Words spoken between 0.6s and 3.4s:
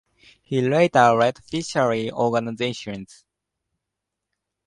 later led fishery organizations.